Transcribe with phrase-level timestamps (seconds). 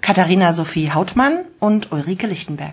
[0.00, 2.72] Katharina Sophie Hautmann und Ulrike Lichtenberg.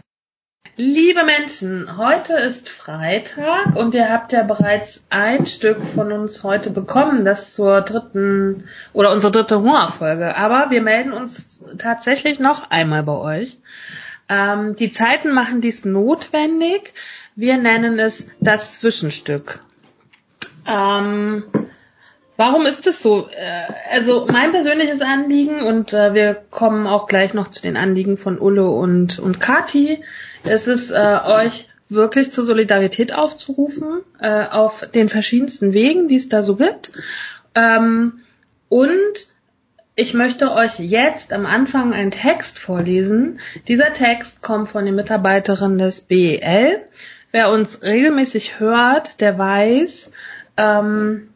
[0.79, 6.69] Liebe Menschen, heute ist Freitag und ihr habt ja bereits ein Stück von uns heute
[6.69, 10.35] bekommen, das zur dritten oder unsere dritte Hungerfolge.
[10.35, 13.57] Aber wir melden uns tatsächlich noch einmal bei euch.
[14.29, 16.93] Ähm, die Zeiten machen dies notwendig.
[17.35, 19.61] Wir nennen es das Zwischenstück.
[20.67, 21.43] Ähm,
[22.37, 23.27] Warum ist es so?
[23.29, 28.15] Äh, also mein persönliches Anliegen und äh, wir kommen auch gleich noch zu den Anliegen
[28.15, 30.03] von Ulle und und Kati.
[30.43, 36.29] Es ist äh, euch wirklich zur Solidarität aufzurufen äh, auf den verschiedensten Wegen, die es
[36.29, 36.91] da so gibt.
[37.55, 38.19] Ähm,
[38.69, 38.93] und
[39.95, 43.39] ich möchte euch jetzt am Anfang einen Text vorlesen.
[43.67, 46.83] Dieser Text kommt von den Mitarbeiterinnen des BEL.
[47.31, 50.11] Wer uns regelmäßig hört, der weiß,
[50.57, 51.29] ähm,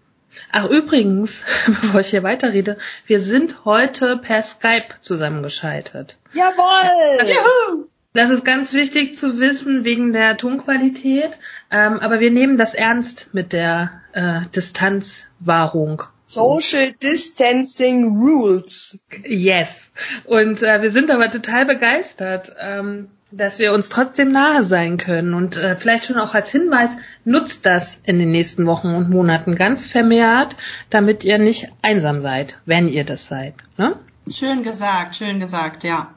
[0.51, 6.17] Ach übrigens, bevor ich hier weiterrede, wir sind heute per Skype zusammengeschaltet.
[6.33, 7.27] Jawohl!
[7.27, 7.87] Juhu!
[8.13, 11.31] Das ist ganz wichtig zu wissen wegen der Tonqualität,
[11.71, 16.03] ähm, aber wir nehmen das ernst mit der äh, Distanzwahrung.
[16.27, 18.99] Social Distancing Rules.
[19.25, 19.91] Yes.
[20.25, 22.53] Und äh, wir sind aber total begeistert.
[22.59, 25.33] Ähm, dass wir uns trotzdem nahe sein können.
[25.33, 26.89] Und äh, vielleicht schon auch als Hinweis,
[27.25, 30.55] nutzt das in den nächsten Wochen und Monaten ganz vermehrt,
[30.89, 33.53] damit ihr nicht einsam seid, wenn ihr das seid.
[33.77, 33.95] Ne?
[34.29, 36.13] Schön gesagt, schön gesagt, ja.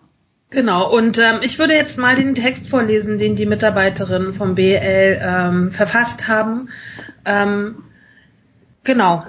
[0.50, 5.18] Genau, und ähm, ich würde jetzt mal den Text vorlesen, den die Mitarbeiterinnen vom BL
[5.20, 6.68] ähm, verfasst haben.
[7.24, 7.82] Ähm,
[8.84, 9.24] genau.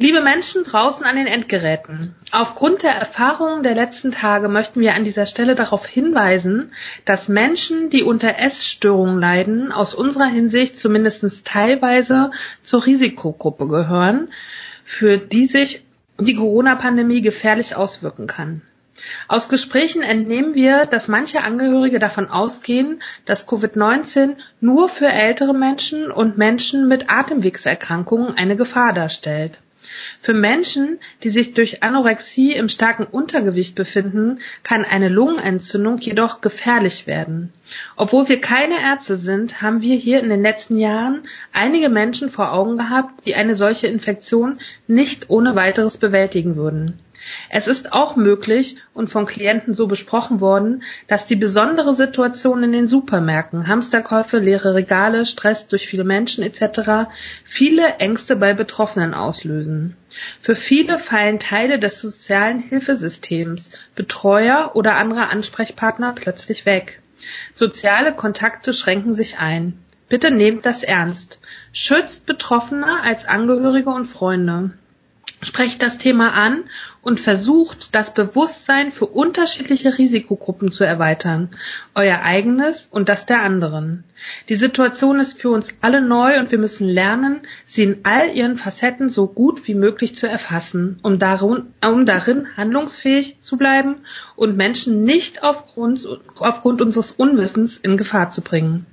[0.00, 5.02] Liebe Menschen draußen an den Endgeräten, aufgrund der Erfahrungen der letzten Tage möchten wir an
[5.02, 6.70] dieser Stelle darauf hinweisen,
[7.04, 12.30] dass Menschen, die unter Essstörungen leiden, aus unserer Hinsicht zumindest teilweise
[12.62, 14.28] zur Risikogruppe gehören,
[14.84, 15.82] für die sich
[16.20, 18.62] die Corona-Pandemie gefährlich auswirken kann.
[19.26, 26.12] Aus Gesprächen entnehmen wir, dass manche Angehörige davon ausgehen, dass Covid-19 nur für ältere Menschen
[26.12, 29.58] und Menschen mit Atemwegserkrankungen eine Gefahr darstellt.
[30.20, 37.06] Für Menschen, die sich durch Anorexie im starken Untergewicht befinden, kann eine Lungenentzündung jedoch gefährlich
[37.06, 37.52] werden.
[37.96, 41.22] Obwohl wir keine Ärzte sind, haben wir hier in den letzten Jahren
[41.52, 46.98] einige Menschen vor Augen gehabt, die eine solche Infektion nicht ohne weiteres bewältigen würden.
[47.50, 52.72] Es ist auch möglich und von Klienten so besprochen worden, dass die besondere Situation in
[52.72, 57.10] den Supermärkten, Hamsterkäufe, leere Regale, Stress durch viele Menschen etc.
[57.44, 59.96] viele Ängste bei Betroffenen auslösen.
[60.40, 67.00] Für viele fallen Teile des sozialen Hilfesystems, Betreuer oder andere Ansprechpartner plötzlich weg.
[67.54, 69.78] Soziale Kontakte schränken sich ein.
[70.08, 71.38] Bitte nehmt das ernst.
[71.72, 74.70] Schützt Betroffene als Angehörige und Freunde.
[75.40, 76.64] Sprecht das Thema an
[77.00, 81.50] und versucht, das Bewusstsein für unterschiedliche Risikogruppen zu erweitern,
[81.94, 84.02] euer eigenes und das der anderen.
[84.48, 88.58] Die Situation ist für uns alle neu und wir müssen lernen, sie in all ihren
[88.58, 93.98] Facetten so gut wie möglich zu erfassen, um darin, um darin handlungsfähig zu bleiben
[94.34, 96.06] und Menschen nicht aufgrund,
[96.40, 98.86] aufgrund unseres Unwissens in Gefahr zu bringen.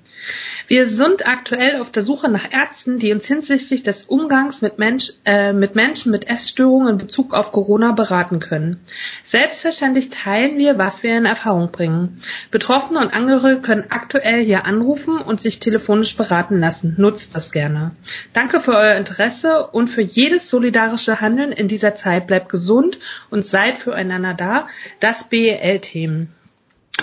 [0.67, 5.13] Wir sind aktuell auf der Suche nach Ärzten, die uns hinsichtlich des Umgangs mit, Mensch,
[5.25, 8.79] äh, mit Menschen mit Essstörungen in Bezug auf Corona beraten können.
[9.23, 12.21] Selbstverständlich teilen wir, was wir in Erfahrung bringen.
[12.49, 16.95] Betroffene und Angehörige können aktuell hier anrufen und sich telefonisch beraten lassen.
[16.97, 17.91] Nutzt das gerne.
[18.33, 22.27] Danke für euer Interesse und für jedes solidarische Handeln in dieser Zeit.
[22.27, 22.97] Bleibt gesund
[23.29, 24.67] und seid füreinander da.
[24.99, 26.33] Das BEL-Themen.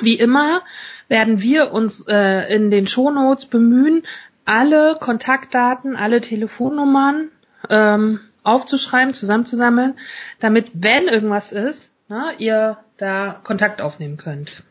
[0.00, 0.62] Wie immer
[1.08, 4.04] werden wir uns äh, in den Shownotes bemühen,
[4.44, 7.28] alle Kontaktdaten, alle Telefonnummern
[7.68, 9.94] ähm, aufzuschreiben, zusammenzusammeln,
[10.40, 14.62] damit, wenn irgendwas ist, na, ihr da Kontakt aufnehmen könnt.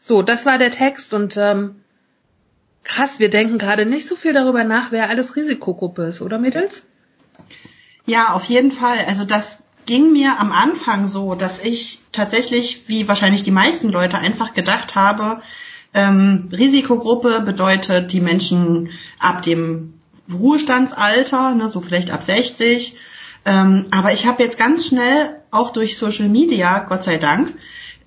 [0.00, 1.76] So, das war der Text und ähm,
[2.82, 6.82] krass, wir denken gerade nicht so viel darüber nach, wer alles Risikogruppe ist, oder Mädels?
[8.04, 8.98] Ja, auf jeden Fall.
[9.06, 14.18] Also das ging mir am Anfang so, dass ich tatsächlich, wie wahrscheinlich die meisten Leute,
[14.18, 15.40] einfach gedacht habe,
[15.94, 19.94] ähm, Risikogruppe bedeutet die Menschen ab dem
[20.32, 22.96] Ruhestandsalter, ne, so vielleicht ab 60.
[23.44, 27.54] Ähm, aber ich habe jetzt ganz schnell, auch durch Social Media, Gott sei Dank,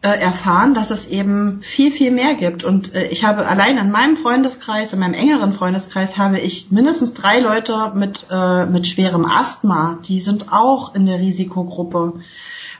[0.01, 2.63] erfahren, dass es eben viel, viel mehr gibt.
[2.63, 7.13] Und äh, ich habe allein in meinem Freundeskreis, in meinem engeren Freundeskreis, habe ich mindestens
[7.13, 9.99] drei Leute mit, äh, mit schwerem Asthma.
[10.07, 12.13] Die sind auch in der Risikogruppe.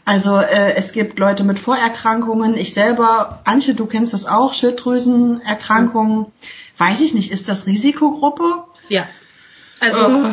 [0.06, 2.56] Also äh, es gibt Leute mit Vorerkrankungen.
[2.56, 6.28] Ich selber, Antje, du kennst das auch, Schilddrüsenerkrankungen.
[6.78, 8.66] Weiß ich nicht, ist das Risikogruppe?
[8.88, 9.08] Ja.
[9.80, 10.32] Also Oh.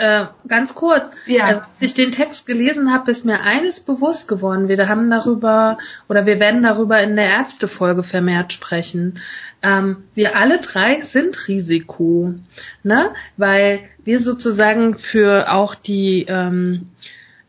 [0.00, 1.44] Äh, ganz kurz, Ja.
[1.44, 4.68] als ich den Text gelesen habe, ist mir eines bewusst geworden.
[4.68, 9.20] Wir haben darüber oder wir werden darüber in der Ärztefolge vermehrt sprechen.
[9.62, 12.34] Ähm, wir alle drei sind Risiko,
[12.82, 13.10] ne?
[13.36, 16.88] Weil wir sozusagen für auch die ähm,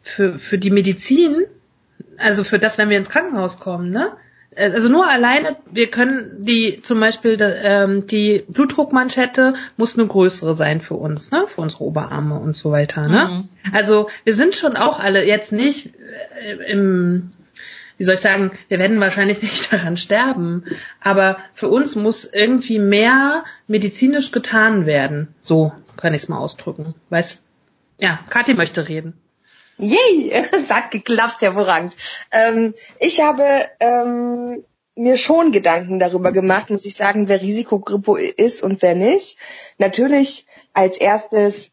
[0.03, 1.45] für für die Medizin,
[2.17, 4.11] also für das, wenn wir ins Krankenhaus kommen, ne?
[4.55, 10.81] Also nur alleine, wir können die zum Beispiel ähm, die Blutdruckmanschette muss eine größere sein
[10.81, 13.47] für uns, ne, für unsere Oberarme und so weiter, ne.
[13.71, 17.31] Also wir sind schon auch alle jetzt nicht äh, im
[17.97, 20.63] wie soll ich sagen, wir werden wahrscheinlich nicht daran sterben,
[21.01, 25.27] aber für uns muss irgendwie mehr medizinisch getan werden.
[25.43, 26.95] So kann ich es mal ausdrücken.
[27.11, 27.43] Weißt,
[27.99, 29.13] ja, Kathi möchte reden.
[29.81, 31.95] Yay, es hat geklappt, hervorragend.
[32.31, 33.43] Ähm, ich habe
[33.79, 34.63] ähm,
[34.95, 39.37] mir schon Gedanken darüber gemacht, muss ich sagen, wer Risikogruppe ist und wer nicht.
[39.79, 41.71] Natürlich als erstes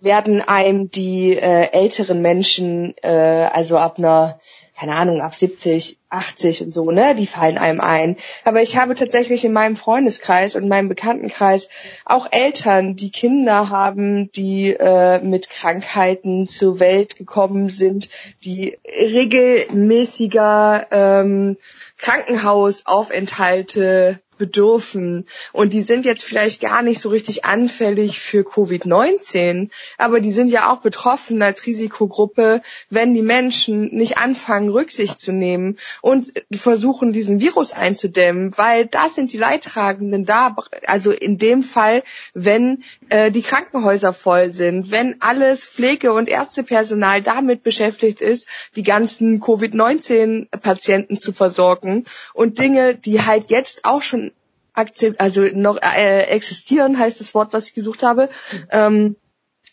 [0.00, 4.38] werden einem die äh, älteren Menschen, äh, also ab einer,
[4.84, 8.18] keine Ahnung, ab 70, 80 und so, ne, die fallen einem ein.
[8.44, 11.70] Aber ich habe tatsächlich in meinem Freundeskreis und meinem Bekanntenkreis
[12.04, 18.10] auch Eltern, die Kinder haben, die äh, mit Krankheiten zur Welt gekommen sind,
[18.44, 21.56] die regelmäßiger ähm,
[21.96, 25.26] Krankenhausaufenthalte bedürfen.
[25.52, 30.48] Und die sind jetzt vielleicht gar nicht so richtig anfällig für Covid-19, aber die sind
[30.50, 37.12] ja auch betroffen als Risikogruppe, wenn die Menschen nicht anfangen, Rücksicht zu nehmen und versuchen,
[37.12, 42.02] diesen Virus einzudämmen, weil das sind die Leidtragenden da, also in dem Fall,
[42.34, 48.46] wenn äh, die Krankenhäuser voll sind, wenn alles Pflege- und Ärztepersonal damit beschäftigt ist,
[48.76, 54.32] die ganzen Covid-19-Patienten zu versorgen und Dinge, die halt jetzt auch schon
[54.74, 58.28] akzept, also noch äh, existieren, heißt das Wort, was ich gesucht habe,
[58.70, 59.16] ähm,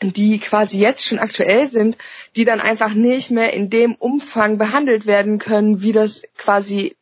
[0.01, 1.97] die quasi jetzt schon aktuell sind,
[2.35, 6.95] die dann einfach nicht mehr in dem Umfang behandelt werden können, wie das quasi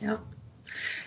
[0.00, 0.18] Ja.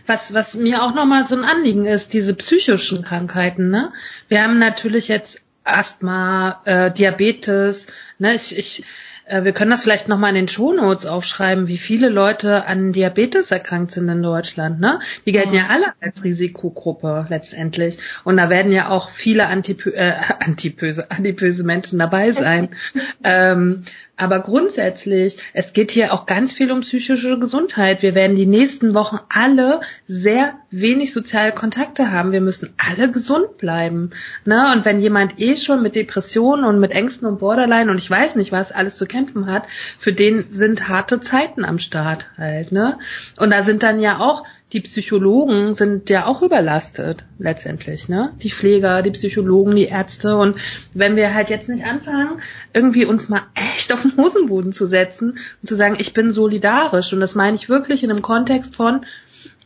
[0.07, 3.93] Was, was mir auch nochmal so ein Anliegen ist, diese psychischen Krankheiten, ne?
[4.27, 5.41] Wir haben natürlich jetzt
[5.77, 7.87] Asthma, äh, Diabetes,
[8.17, 8.33] ne?
[8.35, 8.83] Ich, ich,
[9.25, 13.51] äh, wir können das vielleicht nochmal in den Shownotes aufschreiben, wie viele Leute an Diabetes
[13.51, 14.99] erkrankt sind in Deutschland, ne?
[15.25, 17.97] Die gelten ja alle als Risikogruppe letztendlich.
[18.23, 22.69] Und da werden ja auch viele Antipö äh, antipöse, adipöse Menschen dabei sein.
[23.23, 23.83] ähm,
[24.19, 28.01] aber grundsätzlich, es geht hier auch ganz viel um psychische Gesundheit.
[28.01, 32.31] Wir werden die nächsten Wochen alle sehr wenig soziale Kontakte haben.
[32.31, 34.11] Wir müssen alle gesund bleiben.
[34.45, 34.71] Ne?
[34.73, 38.35] Und wenn jemand eh schon mit Depressionen und mit Ängsten und Borderline und ich weiß
[38.35, 39.63] nicht, was alles zu kämpfen hat,
[39.97, 42.71] für den sind harte Zeiten am Start halt.
[42.71, 42.99] Ne?
[43.37, 48.33] Und da sind dann ja auch die Psychologen sind ja auch überlastet letztendlich, ne?
[48.41, 50.59] Die Pfleger, die Psychologen, die Ärzte und
[50.93, 52.41] wenn wir halt jetzt nicht anfangen,
[52.73, 57.11] irgendwie uns mal echt auf den Hosenboden zu setzen und zu sagen, ich bin solidarisch
[57.13, 59.01] und das meine ich wirklich in einem Kontext von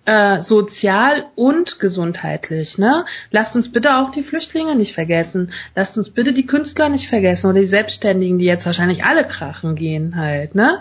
[0.06, 3.06] äh, sozial und gesundheitlich, ne?
[3.32, 5.52] Lasst uns bitte auch die Flüchtlinge nicht vergessen.
[5.76, 9.76] Lasst uns bitte die Künstler nicht vergessen oder die Selbstständigen, die jetzt wahrscheinlich alle krachen
[9.76, 10.80] gehen halt, ne?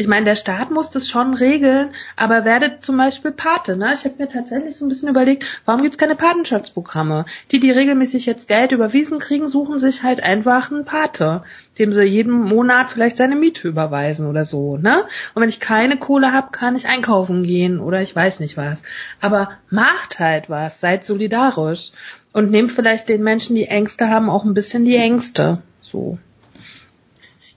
[0.00, 3.76] Ich meine, der Staat muss das schon regeln, aber werdet zum Beispiel Pate.
[3.76, 3.92] Ne?
[3.92, 7.26] Ich habe mir tatsächlich so ein bisschen überlegt, warum gibt's keine Patenschaftsprogramme?
[7.50, 11.42] Die, die regelmäßig jetzt Geld überwiesen kriegen, suchen sich halt einfach einen Pate,
[11.78, 14.78] dem sie jeden Monat vielleicht seine Miete überweisen oder so.
[14.78, 15.04] Ne?
[15.34, 18.82] Und wenn ich keine Kohle habe, kann ich einkaufen gehen oder ich weiß nicht was.
[19.20, 21.92] Aber macht halt was, seid solidarisch
[22.32, 25.58] und nehmt vielleicht den Menschen, die Ängste haben, auch ein bisschen die Ängste.
[25.82, 26.18] So.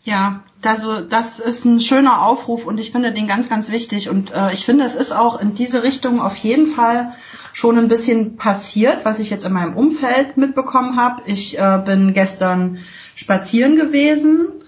[0.06, 4.10] Ja, also das ist ein schöner Aufruf und ich finde den ganz, ganz wichtig.
[4.10, 7.14] Und äh, ich finde, es ist auch in diese Richtung auf jeden Fall
[7.54, 11.24] schon ein bisschen passiert, was ich jetzt in meinem Umfeld mitbekommen habe.
[11.26, 12.80] Ich äh, bin gestern
[13.16, 14.63] spazieren gewesen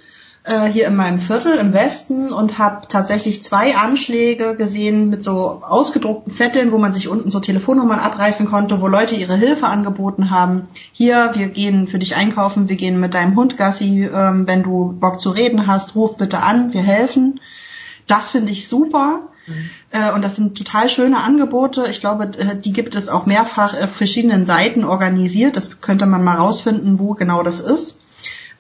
[0.46, 5.64] äh, hier in meinem Viertel im Westen und habe tatsächlich zwei Anschläge gesehen mit so
[5.66, 10.30] ausgedruckten Zetteln, wo man sich unten so Telefonnummern abreißen konnte, wo Leute ihre Hilfe angeboten
[10.30, 10.68] haben.
[10.92, 14.96] Hier, wir gehen für dich einkaufen, wir gehen mit deinem Hund Gassi, ähm, wenn du
[15.00, 17.40] Bock zu reden hast, ruf bitte an, wir helfen.
[18.08, 19.22] Das finde ich super.
[19.48, 19.70] Mhm.
[19.92, 21.88] Äh, und das sind total schöne Angebote.
[21.90, 25.58] Ich glaube, äh, die gibt es auch mehrfach auf verschiedenen Seiten organisiert.
[25.58, 28.00] Das könnte man mal rausfinden, wo genau das ist.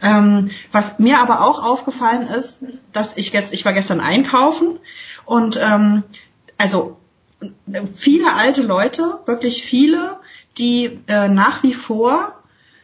[0.01, 2.59] Ähm, was mir aber auch aufgefallen ist,
[2.93, 4.79] dass ich jetzt, ich war gestern einkaufen
[5.25, 6.03] und ähm,
[6.57, 6.97] also
[7.93, 10.17] viele alte Leute, wirklich viele,
[10.57, 12.35] die äh, nach wie vor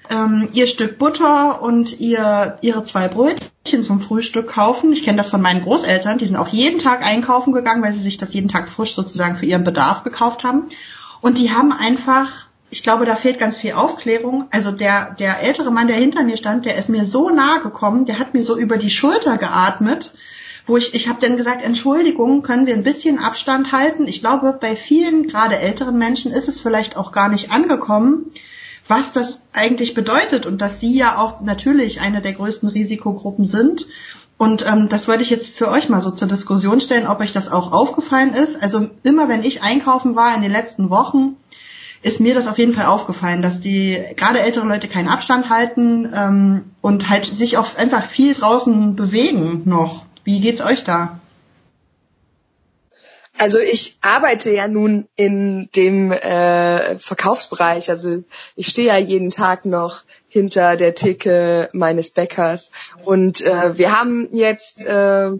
[0.10, 4.92] ähm, ihr Stück Butter und ihr, ihre zwei Brötchen zum Frühstück kaufen.
[4.92, 8.02] Ich kenne das von meinen Großeltern, die sind auch jeden Tag einkaufen gegangen, weil sie
[8.02, 10.64] sich das jeden Tag frisch sozusagen für ihren Bedarf gekauft haben.
[11.22, 14.46] Und die haben einfach ich glaube, da fehlt ganz viel Aufklärung.
[14.50, 18.06] Also der, der ältere Mann, der hinter mir stand, der ist mir so nahe gekommen,
[18.06, 20.14] der hat mir so über die Schulter geatmet,
[20.66, 24.08] wo ich, ich habe dann gesagt, Entschuldigung, können wir ein bisschen Abstand halten?
[24.08, 28.32] Ich glaube, bei vielen, gerade älteren Menschen, ist es vielleicht auch gar nicht angekommen,
[28.88, 33.88] was das eigentlich bedeutet und dass sie ja auch natürlich eine der größten Risikogruppen sind.
[34.38, 37.34] Und ähm, das wollte ich jetzt für euch mal so zur Diskussion stellen, ob euch
[37.34, 38.64] das auch aufgefallen ist.
[38.64, 41.36] Also immer wenn ich einkaufen war in den letzten Wochen,
[42.04, 46.12] ist mir das auf jeden Fall aufgefallen, dass die gerade ältere Leute keinen Abstand halten
[46.16, 50.06] ähm, und halt sich auch einfach viel draußen bewegen noch.
[50.24, 51.20] Wie geht's euch da?
[53.38, 57.90] Also ich arbeite ja nun in dem äh, Verkaufsbereich.
[57.90, 58.24] Also
[58.56, 62.72] ich stehe ja jeden Tag noch hinter der Theke meines Bäckers.
[63.04, 65.32] Und äh, wir haben jetzt äh,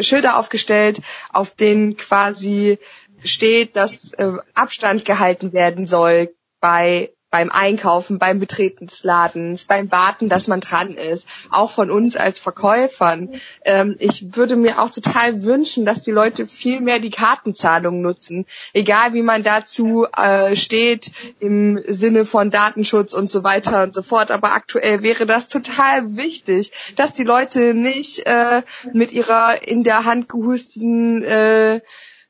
[0.00, 1.02] Schilder aufgestellt,
[1.34, 2.78] auf denen quasi
[3.24, 9.90] steht, dass äh, Abstand gehalten werden soll bei beim Einkaufen, beim Betreten des Ladens, beim
[9.90, 13.28] Warten, dass man dran ist, auch von uns als Verkäufern.
[13.64, 18.46] Ähm, ich würde mir auch total wünschen, dass die Leute viel mehr die Kartenzahlung nutzen,
[18.72, 24.04] egal wie man dazu äh, steht im Sinne von Datenschutz und so weiter und so
[24.04, 24.30] fort.
[24.30, 28.62] Aber aktuell wäre das total wichtig, dass die Leute nicht äh,
[28.92, 31.80] mit ihrer in der Hand gehusteten äh,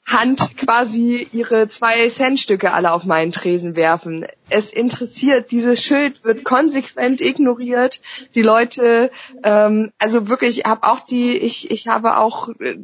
[0.06, 4.26] Hand quasi ihre zwei Centstücke alle auf meinen Tresen werfen.
[4.50, 8.00] Es interessiert, dieses Schild wird konsequent ignoriert.
[8.34, 9.10] Die Leute,
[9.42, 12.78] ähm, also wirklich, ich habe auch die, ich, ich habe auch äh,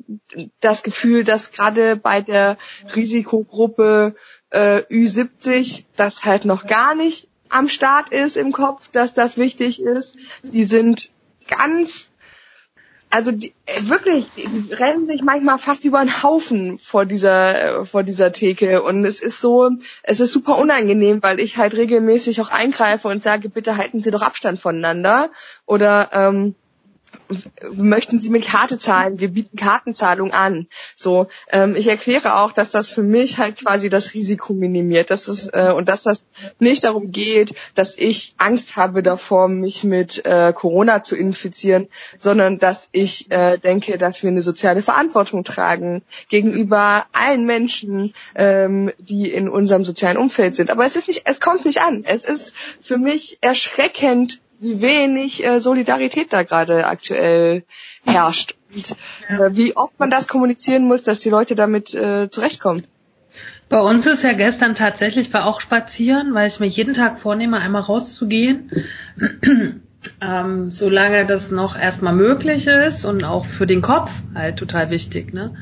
[0.60, 2.56] das Gefühl, dass gerade bei der
[2.96, 4.14] Risikogruppe
[4.50, 9.82] äh, Ü70 das halt noch gar nicht am Start ist im Kopf, dass das wichtig
[9.82, 10.16] ist.
[10.42, 11.12] Die sind
[11.48, 12.09] ganz
[13.10, 17.84] also die, äh, wirklich, die rennen sich manchmal fast über einen Haufen vor dieser, äh,
[17.84, 18.82] vor dieser Theke.
[18.82, 19.70] Und es ist so,
[20.02, 24.10] es ist super unangenehm, weil ich halt regelmäßig auch eingreife und sage, bitte halten Sie
[24.10, 25.30] doch Abstand voneinander.
[25.66, 26.54] Oder ähm,
[27.72, 29.20] möchten Sie mit Karte zahlen?
[29.20, 30.66] Wir bieten Kartenzahlung an.
[30.94, 35.28] So, ähm, ich erkläre auch, dass das für mich halt quasi das Risiko minimiert, dass
[35.28, 36.24] es äh, und dass das
[36.58, 42.58] nicht darum geht, dass ich Angst habe davor, mich mit äh, Corona zu infizieren, sondern
[42.58, 49.30] dass ich äh, denke, dass wir eine soziale Verantwortung tragen gegenüber allen Menschen, ähm, die
[49.30, 50.70] in unserem sozialen Umfeld sind.
[50.70, 52.04] Aber es ist nicht, es kommt nicht an.
[52.06, 57.64] Es ist für mich erschreckend wie wenig äh, Solidarität da gerade aktuell
[58.04, 58.92] herrscht und
[59.28, 62.84] äh, wie oft man das kommunizieren muss, dass die Leute damit äh, zurechtkommen.
[63.68, 67.58] Bei uns ist ja gestern tatsächlich bei auch spazieren, weil ich mir jeden Tag vornehme,
[67.58, 68.70] einmal rauszugehen.
[70.20, 75.32] ähm, solange das noch erstmal möglich ist und auch für den Kopf halt total wichtig,
[75.32, 75.54] ne?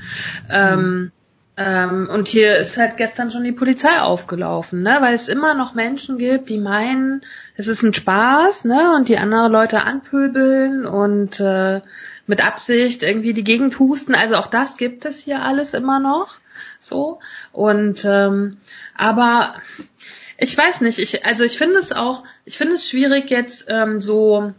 [0.49, 1.13] Ähm,
[1.61, 4.99] ähm, und hier ist halt gestern schon die Polizei aufgelaufen, ne?
[5.01, 7.23] weil es immer noch Menschen gibt, die meinen,
[7.57, 8.95] es ist ein Spaß, ne?
[8.95, 11.81] Und die andere Leute anpöbeln und äh,
[12.29, 14.15] mit Absicht irgendwie die Gegend husten.
[14.15, 16.37] Also auch das gibt es hier alles immer noch.
[16.81, 17.19] So.
[17.51, 18.59] Und ähm,
[18.97, 19.55] aber
[20.37, 24.01] ich weiß nicht, ich, also ich finde es auch, ich finde es schwierig jetzt ähm,
[24.01, 24.53] so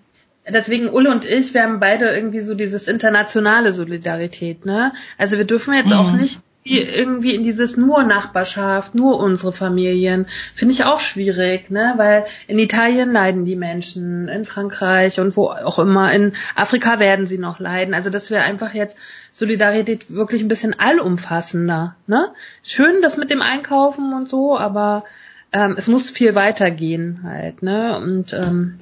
[0.46, 4.92] deswegen Ulle und ich, wir haben beide irgendwie so dieses internationale Solidarität, ne?
[5.18, 5.94] Also wir dürfen jetzt mhm.
[5.94, 6.42] auch nicht
[6.78, 11.94] irgendwie in dieses nur Nachbarschaft, nur unsere Familien, finde ich auch schwierig, ne?
[11.98, 17.28] Weil in Italien leiden die Menschen, in Frankreich und wo auch immer, in Afrika werden
[17.28, 17.94] sie noch leiden.
[17.94, 18.98] Also dass wir einfach jetzt
[19.32, 22.32] Solidarität wirklich ein bisschen allumfassender, ne?
[22.64, 25.06] Schön das mit dem Einkaufen und so, aber
[25.52, 27.98] ähm, es muss viel weitergehen halt, ne?
[27.98, 28.80] Und ähm,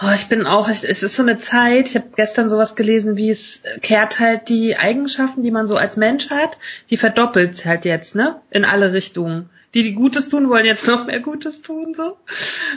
[0.00, 3.30] Oh, ich bin auch, es ist so eine Zeit, ich habe gestern sowas gelesen, wie
[3.30, 6.56] es kehrt halt die Eigenschaften, die man so als Mensch hat,
[6.90, 8.40] die verdoppelt halt jetzt, ne?
[8.50, 9.50] In alle Richtungen.
[9.74, 12.16] Die, die Gutes tun, wollen jetzt noch mehr Gutes tun, so.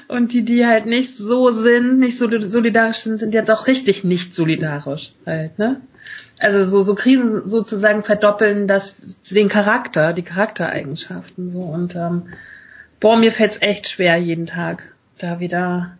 [0.08, 4.04] Und die, die halt nicht so sind, nicht so solidarisch sind, sind jetzt auch richtig
[4.04, 5.80] nicht solidarisch halt, ne?
[6.40, 8.96] Also so, so Krisen sozusagen verdoppeln das,
[9.30, 11.62] den Charakter, die Charaktereigenschaften, so.
[11.62, 12.24] Und, ähm,
[13.00, 15.98] boah, mir fällt's echt schwer, jeden Tag da wieder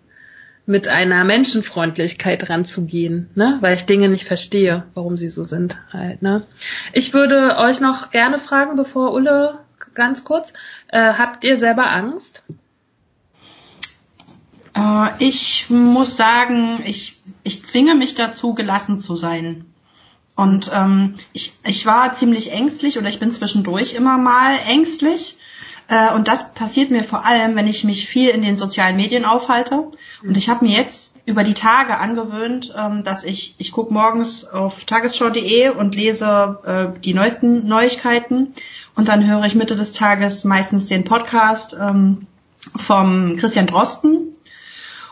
[0.66, 3.58] mit einer Menschenfreundlichkeit ranzugehen, ne?
[3.62, 6.22] weil ich Dinge nicht verstehe, warum sie so sind halt.
[6.22, 6.46] Ne?
[6.94, 9.60] Ich würde euch noch gerne fragen, bevor Ulle
[9.94, 10.54] ganz kurz,
[10.88, 12.44] äh, habt ihr selber Angst?
[14.76, 19.66] Äh, ich muss sagen, ich, ich zwinge mich dazu, gelassen zu sein.
[20.36, 25.38] Und ähm, ich, ich war ziemlich ängstlich oder ich bin zwischendurch immer mal ängstlich.
[25.92, 29.26] Äh, und das passiert mir vor allem, wenn ich mich viel in den sozialen Medien
[29.26, 29.92] aufhalte.
[30.24, 34.46] Und ich habe mir jetzt über die Tage angewöhnt, ähm, dass ich, ich gucke morgens
[34.46, 36.60] auf tagesschau.de und lese
[36.96, 38.54] äh, die neuesten Neuigkeiten.
[38.96, 42.26] Und dann höre ich Mitte des Tages meistens den Podcast ähm,
[42.78, 44.30] vom Christian Drosten.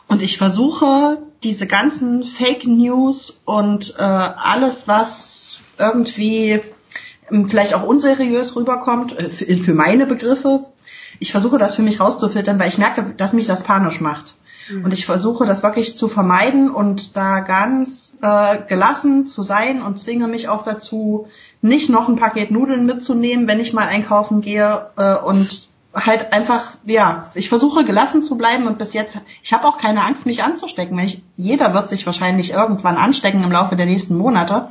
[0.08, 6.62] Und ich versuche, diese ganzen Fake News und äh, alles, was irgendwie
[7.48, 10.66] vielleicht auch unseriös rüberkommt, äh, für, für meine Begriffe.
[11.20, 14.36] Ich versuche das für mich rauszufiltern, weil ich merke, dass mich das panisch macht.
[14.70, 14.86] Mhm.
[14.86, 20.00] Und ich versuche das wirklich zu vermeiden und da ganz äh, gelassen zu sein und
[20.00, 21.28] zwinge mich auch dazu,
[21.62, 26.72] nicht noch ein Paket Nudeln mitzunehmen, wenn ich mal einkaufen gehe äh, und halt einfach,
[26.86, 30.44] ja, ich versuche gelassen zu bleiben und bis jetzt, ich habe auch keine Angst, mich
[30.44, 30.98] anzustecken.
[30.98, 34.70] Weil ich, jeder wird sich wahrscheinlich irgendwann anstecken im Laufe der nächsten Monate.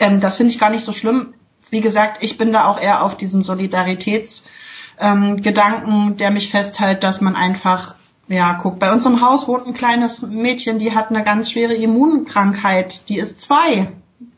[0.00, 1.34] Ähm, das finde ich gar nicht so schlimm
[1.70, 7.20] wie gesagt, ich bin da auch eher auf diesem Solidaritätsgedanken, ähm, der mich festhält, dass
[7.20, 7.94] man einfach,
[8.28, 11.74] ja, guckt, bei uns im Haus wohnt ein kleines Mädchen, die hat eine ganz schwere
[11.74, 13.88] Immunkrankheit, die ist zwei.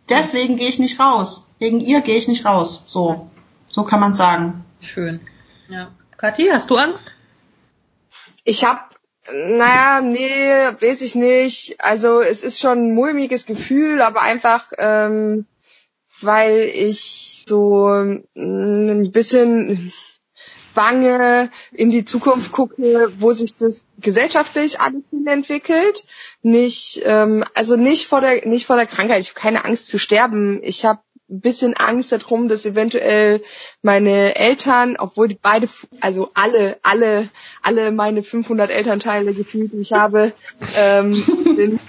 [0.08, 1.46] Deswegen gehe ich nicht raus.
[1.58, 2.84] Wegen ihr gehe ich nicht raus.
[2.86, 3.30] So,
[3.68, 4.64] so kann man sagen.
[4.80, 5.20] Schön.
[5.68, 5.88] Ja.
[6.16, 7.12] Kathi, hast du Angst?
[8.44, 8.80] Ich habe
[9.32, 11.76] naja, nee, weiß ich nicht.
[11.80, 15.46] Also es ist schon ein mulmiges Gefühl, aber einfach ähm,
[16.22, 17.88] weil ich so
[18.34, 19.92] mm, ein bisschen
[20.74, 26.04] bange in die Zukunft gucke, wo sich das gesellschaftlich alles hin entwickelt.
[26.42, 29.20] Nicht, ähm, also nicht vor der, nicht vor der Krankheit.
[29.20, 30.60] Ich habe keine Angst zu sterben.
[30.62, 33.42] Ich habe ein bisschen Angst darum, dass eventuell
[33.82, 35.68] meine Eltern, obwohl die beide,
[36.00, 37.28] also alle, alle,
[37.62, 40.32] alle meine 500 Elternteile gefühlt, die ich habe,
[40.76, 41.14] ähm,
[41.56, 41.80] sind,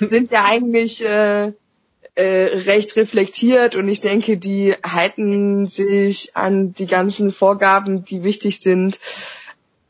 [0.10, 1.52] sind ja eigentlich äh,
[2.16, 8.60] äh, recht reflektiert und ich denke, die halten sich an die ganzen Vorgaben, die wichtig
[8.60, 8.98] sind.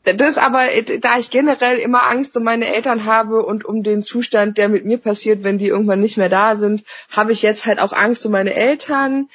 [0.03, 0.63] Das aber,
[1.01, 4.85] da ich generell immer Angst um meine Eltern habe und um den Zustand, der mit
[4.85, 8.25] mir passiert, wenn die irgendwann nicht mehr da sind, habe ich jetzt halt auch Angst
[8.25, 9.27] um meine Eltern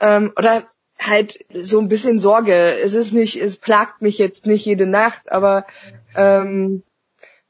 [0.00, 0.62] ähm, oder
[1.00, 2.78] halt so ein bisschen Sorge.
[2.78, 5.66] Es ist nicht, es plagt mich jetzt nicht jede Nacht, aber
[6.14, 6.82] ähm,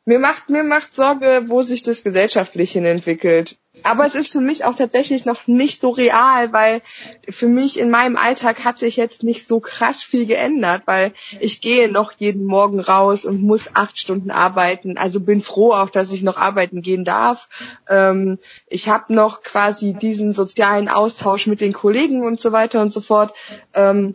[0.05, 4.41] mir macht mir macht Sorge, wo sich das gesellschaftlich hin entwickelt aber es ist für
[4.41, 6.83] mich auch tatsächlich noch nicht so real, weil
[7.29, 11.61] für mich in meinem Alltag hat sich jetzt nicht so krass viel geändert, weil ich
[11.61, 14.99] gehe noch jeden Morgen raus und muss acht Stunden arbeiten.
[14.99, 17.49] Also bin froh auch, dass ich noch arbeiten gehen darf.
[17.89, 22.93] Ähm, ich habe noch quasi diesen sozialen Austausch mit den Kollegen und so weiter und
[22.93, 23.33] so fort.
[23.73, 24.15] Ähm,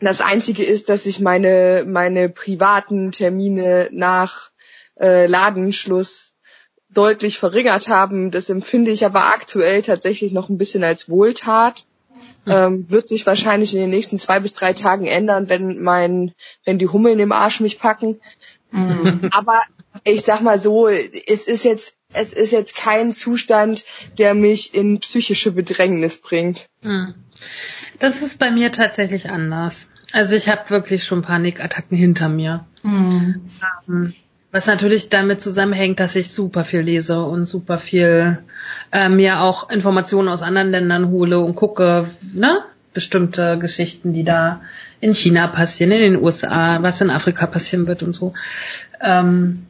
[0.00, 4.50] das Einzige ist, dass ich meine, meine privaten Termine nach
[4.98, 6.29] äh, Ladenschluss
[6.94, 8.30] deutlich verringert haben.
[8.30, 11.86] Das empfinde ich aber aktuell tatsächlich noch ein bisschen als Wohltat.
[12.44, 12.52] Hm.
[12.52, 16.32] Ähm, wird sich wahrscheinlich in den nächsten zwei bis drei Tagen ändern, wenn mein,
[16.64, 18.20] wenn die Hummeln im Arsch mich packen.
[18.70, 19.28] Mhm.
[19.32, 19.62] Aber
[20.04, 23.84] ich sag mal so, es ist jetzt, es ist jetzt kein Zustand,
[24.18, 26.66] der mich in psychische Bedrängnis bringt.
[26.82, 27.14] Mhm.
[27.98, 29.86] Das ist bei mir tatsächlich anders.
[30.12, 32.66] Also ich habe wirklich schon Panikattacken hinter mir.
[32.82, 33.50] Mhm.
[33.88, 34.14] Ähm,
[34.52, 38.38] was natürlich damit zusammenhängt, dass ich super viel lese und super viel
[38.92, 42.64] äh, mir auch Informationen aus anderen Ländern hole und gucke, ne?
[42.92, 44.62] Bestimmte Geschichten, die da
[45.00, 48.34] in China passieren, in den USA, was in Afrika passieren wird und so.
[49.00, 49.66] Ähm,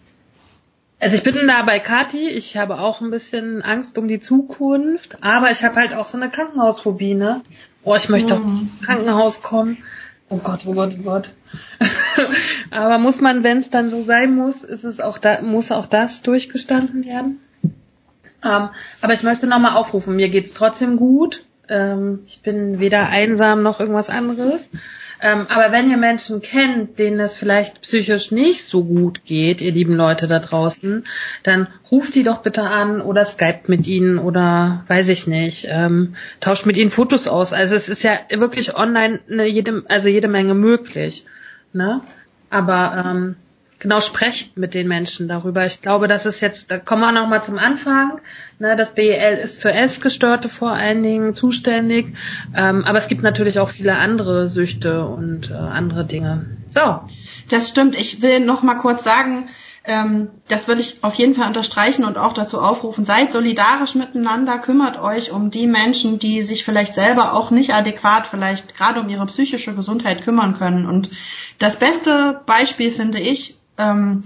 [0.99, 5.19] also ich bin da bei Kati, ich habe auch ein bisschen Angst um die Zukunft,
[5.23, 7.43] aber ich habe halt auch so eine Krankenhausphobie, ne?
[7.83, 8.41] Oh, ich möchte mhm.
[8.41, 9.79] auch ins Krankenhaus kommen.
[10.31, 11.33] Oh Gott, oh Gott, oh Gott.
[12.71, 15.87] Aber muss man, wenn es dann so sein muss, ist es auch da, muss auch
[15.87, 17.41] das durchgestanden werden?
[18.43, 18.71] Ähm,
[19.03, 21.45] aber ich möchte nochmal aufrufen, mir geht's trotzdem gut.
[21.71, 24.69] Ähm, ich bin weder einsam noch irgendwas anderes.
[25.23, 29.73] Ähm, aber wenn ihr Menschen kennt, denen es vielleicht psychisch nicht so gut geht, ihr
[29.73, 31.05] lieben Leute da draußen,
[31.43, 36.15] dann ruft die doch bitte an oder skypt mit ihnen oder weiß ich nicht, ähm,
[36.41, 37.53] tauscht mit ihnen Fotos aus.
[37.53, 41.25] Also es ist ja wirklich online eine jede, also jede Menge möglich.
[41.73, 42.01] Ne?
[42.49, 43.37] Aber ähm,
[43.81, 45.67] genau sprecht mit den Menschen darüber.
[45.67, 48.21] Ich glaube, das ist jetzt, da kommen wir noch mal zum Anfang.
[48.59, 52.15] Ne, das BEL ist für Essgestörte vor allen Dingen zuständig,
[52.55, 56.47] ähm, aber es gibt natürlich auch viele andere Süchte und äh, andere Dinge.
[56.69, 57.01] So.
[57.51, 57.97] Das stimmt.
[57.97, 59.49] Ich will noch mal kurz sagen,
[59.85, 64.59] ähm, das will ich auf jeden Fall unterstreichen und auch dazu aufrufen, seid solidarisch miteinander,
[64.59, 69.09] kümmert euch um die Menschen, die sich vielleicht selber auch nicht adäquat vielleicht gerade um
[69.09, 70.87] ihre psychische Gesundheit kümmern können.
[70.87, 71.11] Und
[71.59, 74.25] das beste Beispiel finde ich, ähm,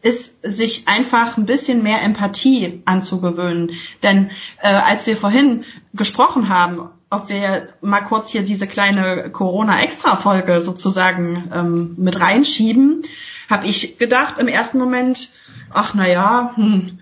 [0.00, 3.72] ist, sich einfach ein bisschen mehr Empathie anzugewöhnen.
[4.02, 4.30] Denn
[4.62, 11.50] äh, als wir vorhin gesprochen haben, ob wir mal kurz hier diese kleine Corona-Extra-Folge sozusagen
[11.54, 13.02] ähm, mit reinschieben,
[13.48, 15.30] habe ich gedacht im ersten Moment,
[15.72, 16.98] ach na ja, hm,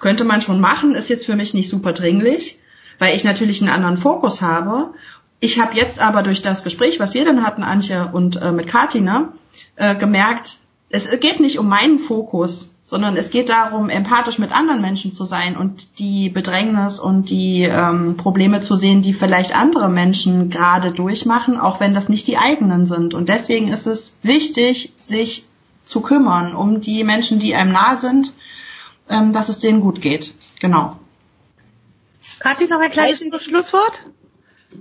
[0.00, 2.60] könnte man schon machen, ist jetzt für mich nicht super dringlich,
[2.98, 4.92] weil ich natürlich einen anderen Fokus habe.
[5.40, 8.66] Ich habe jetzt aber durch das Gespräch, was wir dann hatten, Antje und äh, mit
[8.66, 9.32] Katina,
[9.76, 10.58] äh, gemerkt,
[10.90, 15.24] es geht nicht um meinen Fokus, sondern es geht darum, empathisch mit anderen Menschen zu
[15.24, 20.92] sein und die Bedrängnis und die ähm, Probleme zu sehen, die vielleicht andere Menschen gerade
[20.92, 23.12] durchmachen, auch wenn das nicht die eigenen sind.
[23.12, 25.44] Und deswegen ist es wichtig, sich
[25.84, 28.32] zu kümmern um die Menschen, die einem nah sind,
[29.10, 30.32] ähm, dass es denen gut geht.
[30.60, 30.96] Genau.
[32.40, 34.02] Kathi, noch ein kleines haltet, Schlusswort?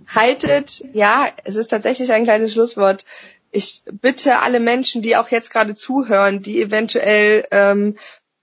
[0.08, 3.06] Haltet, ja, es ist tatsächlich ein kleines Schlusswort
[3.52, 7.96] ich bitte alle Menschen, die auch jetzt gerade zuhören, die eventuell ähm,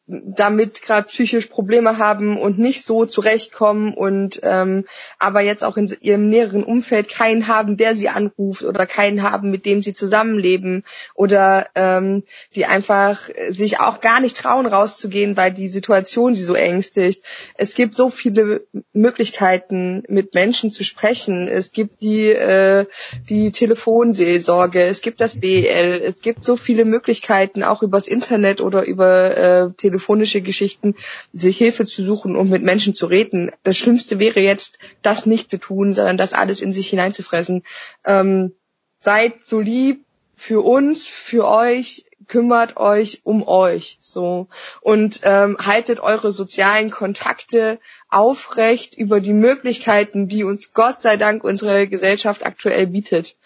[0.06, 4.84] damit gerade psychisch Probleme haben und nicht so zurechtkommen und ähm,
[5.18, 9.50] aber jetzt auch in ihrem näheren Umfeld keinen haben, der sie anruft oder keinen haben,
[9.50, 12.22] mit dem sie zusammenleben oder ähm,
[12.54, 17.24] die einfach sich auch gar nicht trauen rauszugehen, weil die Situation sie so ängstigt.
[17.56, 21.48] Es gibt so viele Möglichkeiten, mit Menschen zu sprechen.
[21.48, 22.84] Es gibt die äh,
[23.30, 28.84] die Telefonseelsorge, es gibt das BL, es gibt so viele Möglichkeiten auch übers Internet oder
[28.84, 30.96] über äh, telefonische Geschichten,
[31.32, 33.52] sich Hilfe zu suchen und mit Menschen zu reden.
[33.62, 37.62] Das Schlimmste wäre jetzt, das nicht zu tun, sondern das alles in sich hineinzufressen.
[38.04, 38.52] Ähm,
[39.00, 40.04] seid so lieb
[40.34, 44.48] für uns, für euch, kümmert euch um euch so
[44.80, 47.78] und ähm, haltet eure sozialen Kontakte
[48.08, 53.36] aufrecht über die Möglichkeiten, die uns Gott sei Dank unsere Gesellschaft aktuell bietet.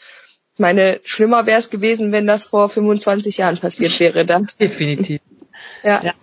[0.54, 4.24] Ich meine, schlimmer wäre es gewesen, wenn das vor 25 Jahren passiert wäre.
[4.24, 4.48] Dann.
[4.58, 5.20] Definitiv.
[5.82, 6.02] ja.
[6.02, 6.14] ja.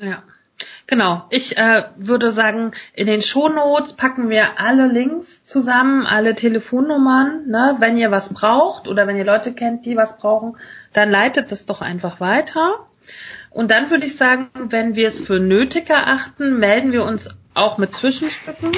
[0.00, 0.22] Ja.
[0.86, 1.24] Genau.
[1.30, 7.46] Ich äh, würde sagen, in den Shownotes packen wir alle Links zusammen, alle Telefonnummern.
[7.48, 7.76] Ne?
[7.78, 10.56] Wenn ihr was braucht oder wenn ihr Leute kennt, die was brauchen,
[10.92, 12.86] dann leitet das doch einfach weiter.
[13.50, 17.78] Und dann würde ich sagen, wenn wir es für nötig erachten, melden wir uns auch
[17.78, 18.72] mit Zwischenstücken.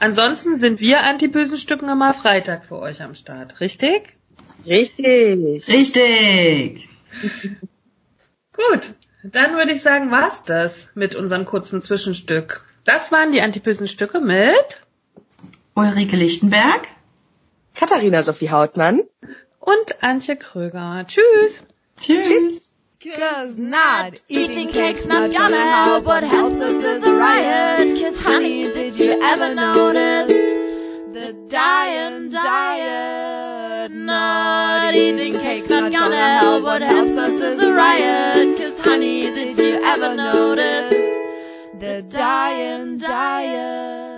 [0.00, 3.60] Ansonsten sind wir antibösen Stücken immer Freitag für euch am Start.
[3.60, 4.16] Richtig?
[4.66, 5.68] Richtig.
[5.68, 6.88] Richtig.
[8.52, 8.94] Gut.
[9.24, 12.62] Dann würde ich sagen, war's das mit unserem kurzen Zwischenstück.
[12.84, 14.82] Das waren die antibösen Stücke mit
[15.74, 16.86] Ulrike Lichtenberg,
[17.74, 19.00] Katharina Sophie Hautmann
[19.60, 21.06] und Antje Kröger.
[21.08, 21.64] Tschüss.
[21.98, 22.28] Tschüss.
[22.28, 22.74] Tschüss.
[23.00, 26.04] Cause not eating cake's not gonna help.
[26.04, 27.98] What helps us is a riot.
[28.00, 30.28] Cause honey, did you ever notice
[31.12, 33.90] the dying diet?
[33.90, 36.62] Not eating cake's not gonna help.
[36.62, 38.63] What helps us is a riot.
[39.56, 40.90] Cause honey, did you ever notice
[41.78, 44.13] the dying diet?